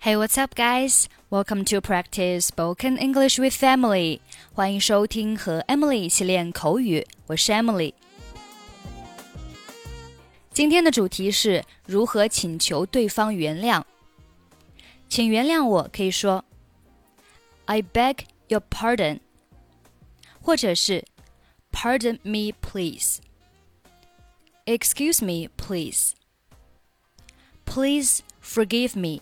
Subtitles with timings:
[0.00, 1.08] Hey, what's up, guys?
[1.30, 4.20] Welcome to practice spoken English with Emily.
[4.52, 7.06] 欢迎收听和 Emily 一起练口语。
[7.26, 7.94] 我是 Emily。
[10.52, 13.82] 今天的主题是如何请求对方原谅。
[15.08, 16.44] 请原谅我，可以说
[17.66, 19.20] "I beg your pardon"，
[20.40, 21.04] 或者是
[21.72, 23.18] "Pardon me, please."
[24.64, 26.14] Excuse me, please.
[27.64, 29.20] Please forgive me.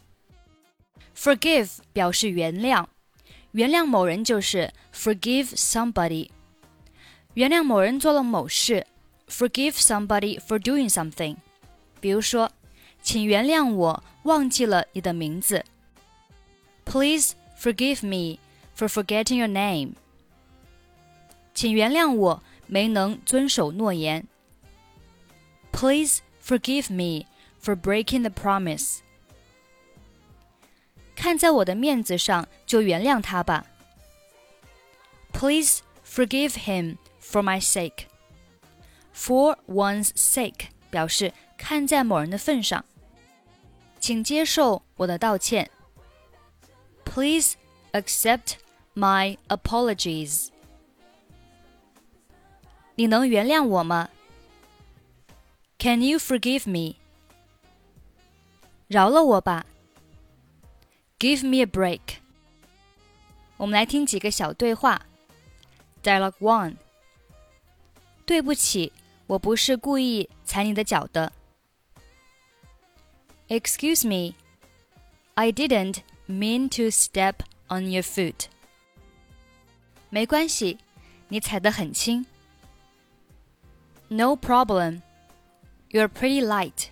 [1.18, 2.86] Forgive 表示原谅，
[3.53, 6.31] 原谅某人就是 forgive somebody。
[7.35, 8.86] 原谅某人做了某事，
[9.29, 11.36] forgive somebody for doing something。
[12.00, 12.50] 比如说，
[13.03, 15.64] 请原谅我忘记了你的名字。
[16.85, 18.39] Please forgive me
[18.76, 19.94] for forgetting your name。
[21.54, 24.26] 请原谅我没能遵守诺言。
[25.72, 27.26] Please forgive me
[27.63, 28.99] for breaking the promise。
[31.18, 33.67] 看在我的面子上，就原谅他吧。
[35.33, 38.06] Please forgive him for my sake.
[39.14, 42.84] For one's sake 表示看在某人的份上，
[43.98, 45.70] 请接受我的道歉。
[47.05, 47.55] Please
[47.92, 48.55] accept
[48.94, 50.48] my apologies.
[52.97, 54.08] 你能原谅我吗？
[55.78, 56.97] Can you forgive me?
[58.88, 59.66] 饶了我吧。
[61.19, 62.19] Give me a break。
[63.56, 65.00] 我们来听几个小对话。
[66.02, 66.77] Dialogue one。
[68.27, 68.92] 对不起，
[69.27, 71.33] 我不是故意踩你的脚的。
[73.48, 74.34] Excuse me,
[75.34, 77.34] I didn't mean to step
[77.69, 78.47] on your foot.
[80.08, 80.78] 没关系，
[81.28, 82.24] 你踩得很轻。
[84.08, 85.02] No problem,
[85.91, 86.88] you're pretty light.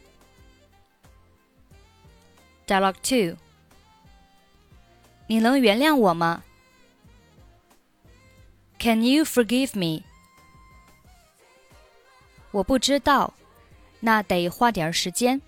[2.67, 3.37] Dialogue two.
[5.27, 6.43] 你能原谅我吗？
[8.79, 10.05] Can you forgive me？
[12.51, 13.33] 我不知道，
[14.01, 15.41] 那得花点时间。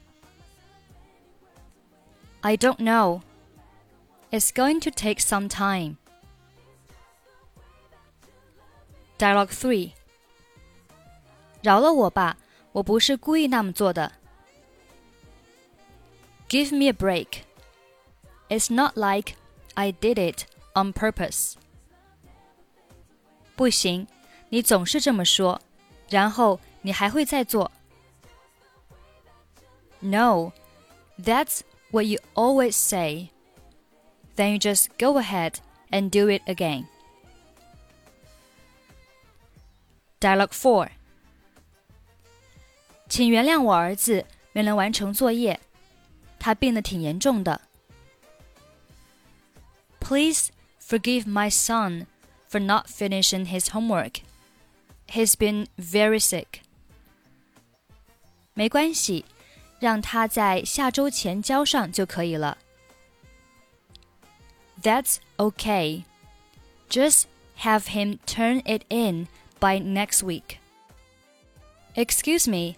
[2.41, 3.23] I don't know.
[4.31, 5.97] It's going to take some time.
[9.19, 9.93] Dialogue three.
[11.63, 12.37] 饶了我吧，
[12.73, 14.13] 我不是故意那么做的。
[16.49, 17.43] Give me a break.
[18.49, 19.37] It's not like
[19.79, 20.45] I did it
[20.75, 21.55] on purpose.
[23.57, 24.07] 不行，
[24.49, 25.61] 你总是这么说，
[26.09, 27.71] 然后你还会再做。
[30.01, 30.53] No,
[31.19, 31.61] that's
[31.91, 33.31] what you always say.
[34.37, 35.55] Then you just go ahead
[35.91, 36.87] and do it again.
[40.21, 40.89] Dialogue 4
[43.09, 45.61] 请原谅我儿子没能完成作业，
[46.39, 47.61] 他病得挺严重的。
[50.09, 52.07] Please forgive my son
[52.49, 54.21] for not finishing his homework.
[55.09, 56.61] He's been very sick.
[58.55, 59.25] 没关系，
[59.81, 62.59] 让他在下周前交上就可以了。
[64.83, 66.05] That's okay.
[66.89, 67.25] Just
[67.59, 70.59] have him turn it in by next week.
[71.95, 72.77] Excuse me.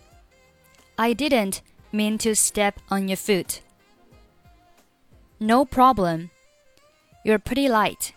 [0.96, 1.60] I didn't
[1.92, 3.60] mean to step on your foot.
[5.38, 6.30] No problem.
[7.23, 8.13] You're pretty light.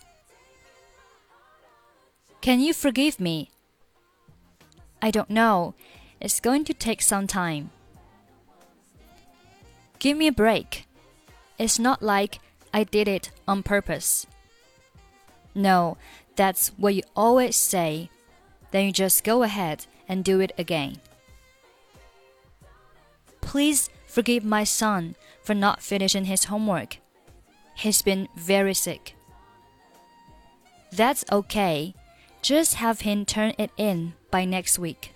[2.41, 3.51] Can you forgive me?
[5.03, 5.75] I don't know.
[6.21, 7.71] It's going to take some time.
[9.99, 10.87] Give me a break.
[11.59, 12.39] It's not like
[12.73, 14.27] I did it on purpose.
[15.55, 15.97] No,
[16.37, 18.11] that's what you always say.
[18.71, 21.01] Then you just go ahead and do it again.
[23.41, 26.97] Please forgive my son for not finishing his homework.
[27.78, 29.14] He's been very sick.
[30.92, 31.94] That's okay.
[32.42, 35.12] Just have him turn it in by next week.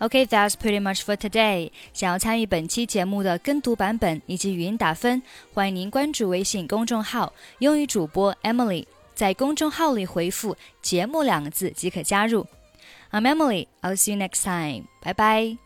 [0.00, 1.72] Okay, that's pretty much for today.
[1.92, 5.22] 想要参与本期节目的跟读版本以及语音打分，
[5.52, 8.86] 欢迎您关注微信公众号“英语主播 Emily”。
[9.14, 12.46] 在公众号里回复“节目”两个字即可加入。
[13.10, 13.66] I'm Emily.
[13.82, 14.86] I'll see you next time.
[15.02, 15.63] Bye bye.